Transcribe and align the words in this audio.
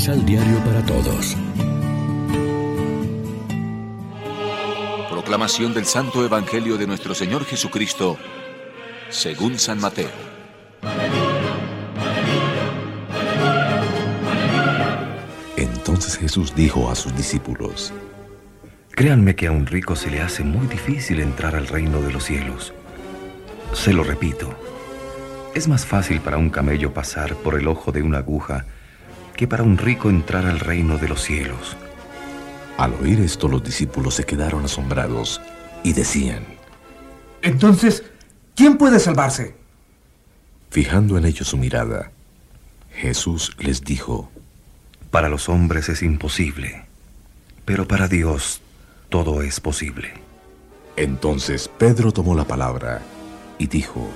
Misal 0.00 0.24
Diario 0.24 0.58
para 0.64 0.82
Todos. 0.86 1.36
Proclamación 5.10 5.74
del 5.74 5.84
Santo 5.84 6.24
Evangelio 6.24 6.78
de 6.78 6.86
nuestro 6.86 7.14
Señor 7.14 7.44
Jesucristo, 7.44 8.16
según 9.10 9.58
San 9.58 9.78
Mateo. 9.78 10.08
Entonces 15.58 16.16
Jesús 16.16 16.54
dijo 16.54 16.90
a 16.90 16.94
sus 16.94 17.14
discípulos, 17.14 17.92
Créanme 18.92 19.36
que 19.36 19.48
a 19.48 19.52
un 19.52 19.66
rico 19.66 19.96
se 19.96 20.10
le 20.10 20.22
hace 20.22 20.42
muy 20.44 20.66
difícil 20.66 21.20
entrar 21.20 21.54
al 21.54 21.66
reino 21.66 22.00
de 22.00 22.10
los 22.10 22.24
cielos. 22.24 22.72
Se 23.74 23.92
lo 23.92 24.02
repito, 24.02 24.58
es 25.54 25.68
más 25.68 25.84
fácil 25.84 26.20
para 26.20 26.38
un 26.38 26.48
camello 26.48 26.94
pasar 26.94 27.34
por 27.34 27.54
el 27.54 27.68
ojo 27.68 27.92
de 27.92 28.00
una 28.00 28.16
aguja 28.16 28.64
que 29.40 29.48
para 29.48 29.62
un 29.62 29.78
rico 29.78 30.10
entrar 30.10 30.44
al 30.44 30.60
reino 30.60 30.98
de 30.98 31.08
los 31.08 31.22
cielos. 31.22 31.74
Al 32.76 32.92
oír 32.92 33.20
esto 33.20 33.48
los 33.48 33.64
discípulos 33.64 34.16
se 34.16 34.24
quedaron 34.24 34.66
asombrados 34.66 35.40
y 35.82 35.94
decían, 35.94 36.44
Entonces, 37.40 38.04
¿quién 38.54 38.76
puede 38.76 39.00
salvarse? 39.00 39.56
Fijando 40.68 41.16
en 41.16 41.24
ellos 41.24 41.48
su 41.48 41.56
mirada, 41.56 42.12
Jesús 42.92 43.56
les 43.58 43.82
dijo, 43.82 44.30
Para 45.10 45.30
los 45.30 45.48
hombres 45.48 45.88
es 45.88 46.02
imposible, 46.02 46.84
pero 47.64 47.88
para 47.88 48.08
Dios 48.08 48.60
todo 49.08 49.40
es 49.40 49.58
posible. 49.58 50.12
Entonces 50.96 51.70
Pedro 51.78 52.12
tomó 52.12 52.34
la 52.34 52.44
palabra 52.44 53.00
y 53.56 53.68
dijo, 53.68 54.06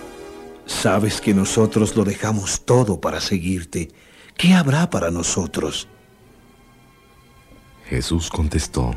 Sabes 0.66 1.22
que 1.22 1.32
nosotros 1.32 1.96
lo 1.96 2.04
dejamos 2.04 2.66
todo 2.66 3.00
para 3.00 3.22
seguirte. 3.22 3.88
¿Qué 4.36 4.52
habrá 4.52 4.90
para 4.90 5.10
nosotros? 5.10 5.88
Jesús 7.88 8.30
contestó, 8.30 8.94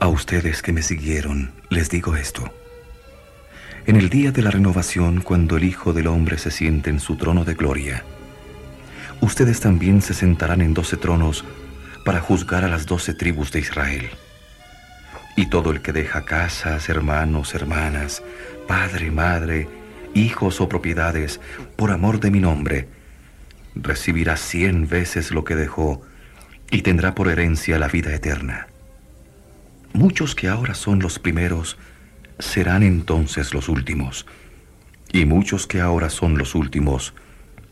A 0.00 0.08
ustedes 0.08 0.62
que 0.62 0.72
me 0.72 0.82
siguieron, 0.82 1.52
les 1.68 1.90
digo 1.90 2.16
esto. 2.16 2.50
En 3.86 3.96
el 3.96 4.08
día 4.08 4.32
de 4.32 4.42
la 4.42 4.50
renovación, 4.50 5.20
cuando 5.20 5.56
el 5.56 5.64
Hijo 5.64 5.92
del 5.92 6.06
Hombre 6.06 6.38
se 6.38 6.50
siente 6.50 6.90
en 6.90 7.00
su 7.00 7.16
trono 7.16 7.44
de 7.44 7.54
gloria, 7.54 8.02
ustedes 9.20 9.60
también 9.60 10.02
se 10.02 10.14
sentarán 10.14 10.60
en 10.62 10.74
doce 10.74 10.96
tronos 10.96 11.44
para 12.04 12.20
juzgar 12.20 12.64
a 12.64 12.68
las 12.68 12.86
doce 12.86 13.14
tribus 13.14 13.52
de 13.52 13.60
Israel. 13.60 14.10
Y 15.36 15.50
todo 15.50 15.70
el 15.70 15.82
que 15.82 15.92
deja 15.92 16.24
casas, 16.24 16.88
hermanos, 16.88 17.54
hermanas, 17.54 18.22
padre, 18.66 19.10
madre, 19.10 19.68
hijos 20.14 20.60
o 20.60 20.68
propiedades, 20.68 21.40
por 21.76 21.90
amor 21.90 22.20
de 22.20 22.30
mi 22.30 22.40
nombre, 22.40 22.95
recibirá 23.76 24.36
cien 24.36 24.88
veces 24.88 25.30
lo 25.30 25.44
que 25.44 25.54
dejó 25.54 26.02
y 26.70 26.82
tendrá 26.82 27.14
por 27.14 27.28
herencia 27.28 27.78
la 27.78 27.88
vida 27.88 28.14
eterna. 28.14 28.68
Muchos 29.92 30.34
que 30.34 30.48
ahora 30.48 30.74
son 30.74 30.98
los 30.98 31.18
primeros 31.18 31.78
serán 32.38 32.82
entonces 32.82 33.54
los 33.54 33.68
últimos, 33.68 34.26
y 35.12 35.24
muchos 35.24 35.66
que 35.66 35.80
ahora 35.80 36.10
son 36.10 36.36
los 36.36 36.54
últimos 36.54 37.14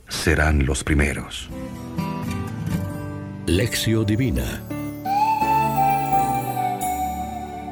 serán 0.09 0.65
los 0.65 0.85
primeros. 0.85 1.51
Lección 3.47 4.07
Divina 4.07 4.63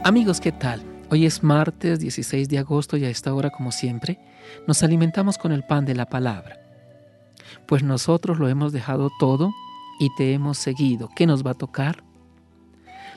Amigos, 0.05 0.41
¿qué 0.41 0.50
tal? 0.50 0.83
Hoy 1.11 1.27
es 1.27 1.44
martes 1.44 2.00
16 2.00 2.48
de 2.48 2.58
agosto 2.58 2.96
y 2.96 3.05
a 3.05 3.08
esta 3.08 3.33
hora, 3.33 3.50
como 3.50 3.70
siempre, 3.70 4.19
nos 4.67 4.83
alimentamos 4.83 5.39
con 5.39 5.52
el 5.52 5.62
pan 5.62 5.84
de 5.84 5.94
la 5.94 6.06
palabra. 6.06 6.61
Pues 7.67 7.83
nosotros 7.83 8.39
lo 8.39 8.48
hemos 8.48 8.72
dejado 8.72 9.11
todo 9.18 9.52
y 9.98 10.14
te 10.17 10.33
hemos 10.33 10.58
seguido. 10.58 11.08
¿Qué 11.14 11.27
nos 11.27 11.45
va 11.45 11.52
a 11.52 11.55
tocar? 11.55 12.02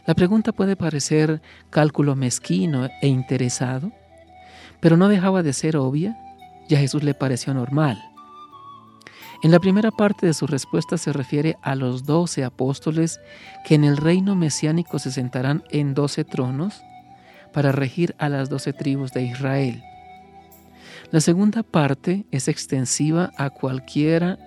La 0.06 0.14
pregunta 0.14 0.52
puede 0.52 0.76
parecer 0.76 1.42
cálculo 1.72 2.16
mezquino 2.16 2.90
e 3.02 3.08
interesado, 3.08 3.92
pero 4.80 4.98
no 4.98 5.08
dejaba 5.08 5.42
de 5.42 5.54
ser 5.54 5.78
obvia 5.78 6.16
y 6.70 6.76
a 6.76 6.80
Jesús 6.80 7.04
le 7.04 7.14
pareció 7.14 7.54
normal. 7.54 7.98
En 9.42 9.52
la 9.52 9.60
primera 9.60 9.92
parte 9.92 10.26
de 10.26 10.34
su 10.34 10.48
respuesta 10.48 10.98
se 10.98 11.12
refiere 11.12 11.58
a 11.62 11.76
los 11.76 12.06
doce 12.06 12.44
apóstoles 12.44 13.20
que 13.66 13.76
en 13.76 13.84
el 13.84 13.98
reino 13.98 14.36
mesiánico 14.36 15.00
se 15.00 15.12
sentarán 15.12 15.64
en 15.70 15.94
doce 15.94 16.24
tronos 16.24 16.82
para 17.54 17.72
regir 17.72 18.16
a 18.18 18.30
las 18.30 18.50
doce 18.50 18.74
tribus 18.74 19.12
de 19.12 19.24
Israel. 19.24 19.84
La 21.12 21.22
segunda 21.22 21.64
parte 21.64 22.26
es 22.32 22.48
extensiva 22.48 23.32
a 23.38 23.52
cualquiera 23.52 24.40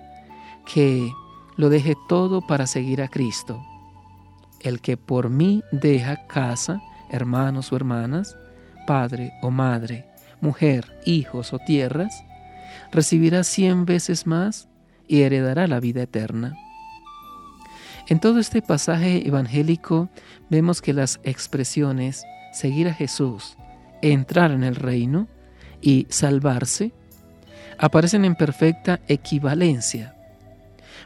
que 0.71 1.11
lo 1.55 1.69
deje 1.69 1.95
todo 2.07 2.41
para 2.45 2.67
seguir 2.67 3.01
a 3.01 3.07
Cristo. 3.07 3.65
El 4.59 4.81
que 4.81 4.97
por 4.97 5.29
mí 5.29 5.63
deja 5.71 6.27
casa, 6.27 6.81
hermanos 7.09 7.71
o 7.71 7.75
hermanas, 7.75 8.37
padre 8.85 9.31
o 9.41 9.51
madre, 9.51 10.05
mujer, 10.41 10.99
hijos 11.05 11.53
o 11.53 11.59
tierras, 11.59 12.23
recibirá 12.91 13.43
cien 13.43 13.85
veces 13.85 14.27
más 14.27 14.67
y 15.07 15.21
heredará 15.21 15.65
la 15.67 15.79
vida 15.79 16.01
eterna. 16.01 16.55
En 18.07 18.19
todo 18.19 18.39
este 18.39 18.61
pasaje 18.61 19.27
evangélico 19.27 20.09
vemos 20.49 20.81
que 20.81 20.93
las 20.93 21.19
expresiones 21.23 22.25
seguir 22.51 22.87
a 22.87 22.93
Jesús, 22.93 23.55
entrar 24.01 24.51
en 24.51 24.63
el 24.63 24.75
reino 24.75 25.27
y 25.81 26.07
salvarse 26.09 26.91
aparecen 27.77 28.25
en 28.25 28.35
perfecta 28.35 28.99
equivalencia. 29.07 30.15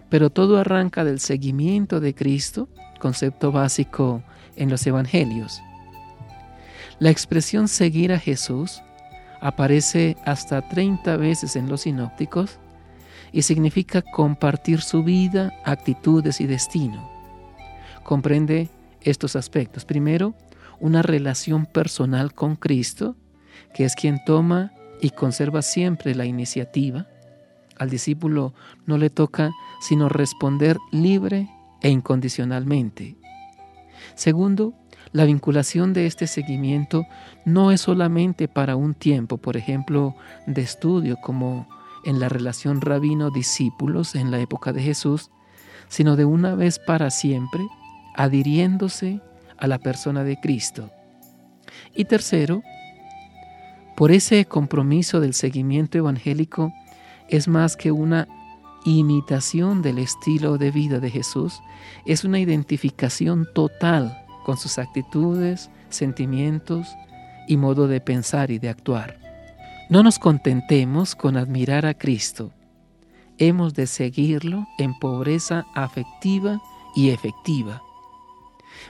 Pero 0.09 0.29
todo 0.29 0.57
arranca 0.57 1.03
del 1.03 1.19
seguimiento 1.19 2.00
de 2.00 2.16
Cristo, 2.16 2.67
concepto 3.00 3.51
básico 3.51 4.23
en 4.56 4.69
los 4.69 4.85
evangelios. 4.85 5.62
La 7.00 7.09
expresión 7.09 7.67
seguir 7.67 8.12
a 8.13 8.19
Jesús 8.19 8.81
aparece 9.41 10.17
hasta 10.25 10.67
30 10.67 11.17
veces 11.17 11.56
en 11.56 11.67
los 11.67 11.81
sinópticos 11.81 12.59
y 13.31 13.41
significa 13.41 14.01
compartir 14.01 14.81
su 14.81 15.03
vida, 15.03 15.51
actitudes 15.66 16.39
y 16.39 16.45
destino. 16.45 17.12
Comprende 18.03 18.69
estos 19.01 19.35
aspectos. 19.35 19.85
Primero, 19.85 20.33
una 20.79 21.01
relación 21.01 21.66
personal 21.66 22.33
con 22.33 22.56
Cristo, 22.56 23.16
que 23.73 23.85
es 23.85 23.95
quien 23.95 24.23
toma 24.25 24.72
y 25.01 25.09
conserva 25.09 25.61
siempre 25.61 26.16
la 26.16 26.25
iniciativa. 26.25 27.07
Al 27.78 27.89
discípulo 27.89 28.53
no 28.85 28.97
le 28.97 29.09
toca 29.09 29.51
sino 29.81 30.09
responder 30.09 30.78
libre 30.91 31.50
e 31.81 31.89
incondicionalmente. 31.89 33.16
Segundo, 34.16 34.73
la 35.12 35.25
vinculación 35.25 35.94
de 35.94 36.07
este 36.07 36.28
seguimiento 36.28 37.06
no 37.45 37.72
es 37.72 37.81
solamente 37.81 38.47
para 38.47 38.75
un 38.75 38.94
tiempo, 38.94 39.38
por 39.38 39.57
ejemplo, 39.57 40.16
de 40.47 40.62
estudio, 40.62 41.17
como 41.22 41.67
en 42.06 42.19
la 42.19 42.29
relación 42.29 42.81
rabino-discípulos 42.81 44.16
en 44.16 44.31
la 44.31 44.39
época 44.39 44.73
de 44.73 44.81
Jesús, 44.81 45.29
sino 45.88 46.16
de 46.16 46.25
una 46.25 46.56
vez 46.56 46.79
para 46.79 47.12
siempre, 47.12 47.62
adhiriéndose 48.16 49.22
a 49.57 49.67
la 49.67 49.79
persona 49.79 50.23
de 50.23 50.39
Cristo. 50.39 50.89
Y 51.95 52.06
tercero, 52.06 52.63
por 53.95 54.11
ese 54.11 54.45
compromiso 54.45 55.19
del 55.19 55.33
seguimiento 55.33 55.97
evangélico 55.97 56.73
es 57.29 57.47
más 57.47 57.75
que 57.75 57.91
una 57.91 58.27
imitación 58.85 59.81
del 59.81 59.99
estilo 59.99 60.57
de 60.57 60.71
vida 60.71 60.99
de 60.99 61.09
Jesús, 61.09 61.61
es 62.05 62.23
una 62.23 62.39
identificación 62.39 63.47
total 63.53 64.25
con 64.43 64.57
sus 64.57 64.77
actitudes, 64.77 65.69
sentimientos 65.89 66.87
y 67.47 67.57
modo 67.57 67.87
de 67.87 68.01
pensar 68.01 68.51
y 68.51 68.59
de 68.59 68.69
actuar. 68.69 69.19
No 69.89 70.03
nos 70.03 70.19
contentemos 70.19 71.15
con 71.15 71.38
admirar 71.38 71.85
a 71.85 71.94
Cristo, 71.94 72.51
hemos 73.38 73.73
de 73.73 73.88
seguirlo 73.88 74.68
en 74.77 74.97
pobreza 75.00 75.65
afectiva 75.75 76.62
y 76.95 77.09
efectiva. 77.09 77.81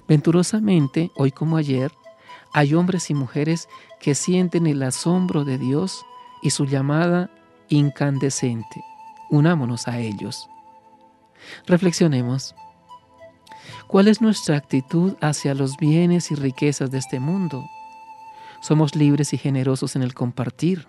Venturosamente, 0.07 1.11
hoy 1.15 1.31
como 1.31 1.57
ayer, 1.57 1.91
hay 2.53 2.75
hombres 2.75 3.09
y 3.09 3.15
mujeres 3.15 3.67
que 3.99 4.15
sienten 4.15 4.67
el 4.67 4.83
asombro 4.83 5.43
de 5.43 5.57
Dios 5.57 6.05
y 6.41 6.51
su 6.51 6.65
llamada 6.65 7.31
incandescente. 7.67 8.83
Unámonos 9.29 9.87
a 9.87 9.99
ellos. 9.99 10.47
Reflexionemos. 11.65 12.55
¿Cuál 13.87 14.07
es 14.07 14.21
nuestra 14.21 14.55
actitud 14.57 15.15
hacia 15.21 15.53
los 15.53 15.77
bienes 15.77 16.31
y 16.31 16.35
riquezas 16.35 16.91
de 16.91 16.99
este 16.99 17.19
mundo? 17.19 17.65
¿Somos 18.61 18.95
libres 18.95 19.33
y 19.33 19.37
generosos 19.37 19.95
en 19.95 20.03
el 20.03 20.13
compartir? 20.13 20.87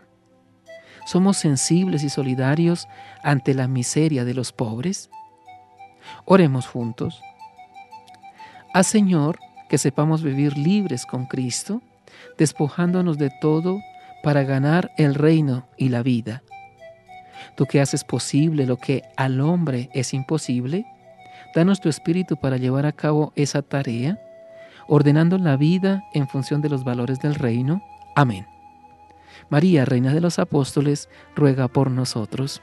¿Somos 1.07 1.39
sensibles 1.39 2.03
y 2.03 2.09
solidarios 2.09 2.89
ante 3.23 3.55
la 3.55 3.69
miseria 3.69 4.25
de 4.25 4.35
los 4.35 4.53
pobres? 4.53 5.11
Oremos 6.25 6.67
juntos. 6.67 7.21
Haz, 8.73 8.87
Señor, 8.87 9.39
que 9.75 9.79
sepamos 9.79 10.23
vivir 10.23 10.57
libres 10.57 11.05
con 11.05 11.27
Cristo, 11.27 11.83
despojándonos 12.39 13.19
de 13.19 13.33
todo 13.41 13.81
para 14.23 14.45
ganar 14.45 14.93
el 14.97 15.17
reino 15.17 15.67
y 15.77 15.89
la 15.89 16.05
vida. 16.05 16.45
Tú 17.57 17.67
que 17.67 17.81
haces 17.81 18.05
posible 18.05 18.67
lo 18.67 18.77
que 18.77 19.03
al 19.17 19.41
hombre 19.41 19.91
es 19.93 20.15
imposible, 20.15 20.87
Danos 21.57 21.81
tu 21.81 21.89
espíritu 21.89 22.37
para 22.37 22.57
llevar 22.57 22.87
a 22.87 22.93
cabo 22.93 23.33
esa 23.35 23.63
tarea, 23.63 24.21
ordenando 24.87 25.39
la 25.39 25.57
vida 25.57 26.05
en 26.15 26.29
función 26.29 26.63
de 26.63 26.69
los 26.69 26.85
valores 26.85 27.19
del 27.19 27.35
reino. 27.35 27.83
Amén. 28.15 28.47
María, 29.49 29.85
Reina 29.85 30.15
de 30.15 30.21
los 30.21 30.39
Apóstoles, 30.39 31.09
ruega 31.35 31.67
por 31.67 31.91
nosotros. 31.91 32.63